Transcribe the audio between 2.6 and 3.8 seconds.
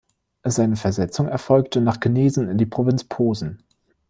Provinz Posen.